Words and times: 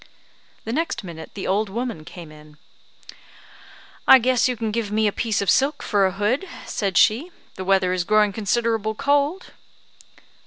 The 0.65 0.73
next 0.73 1.03
minute 1.03 1.29
the 1.35 1.45
old 1.45 1.69
woman 1.69 2.03
came 2.05 2.31
in. 2.31 2.57
"I 4.07 4.17
guess 4.17 4.47
you 4.49 4.57
can 4.57 4.71
give 4.71 4.91
me 4.91 5.05
a 5.05 5.11
piece 5.11 5.43
of 5.43 5.49
silk 5.51 5.83
for 5.83 6.07
a 6.07 6.11
hood," 6.13 6.49
said 6.65 6.97
she, 6.97 7.29
"the 7.53 7.63
weather 7.63 7.93
is 7.93 8.03
growing 8.03 8.33
considerable 8.33 8.95
cold." 8.95 9.51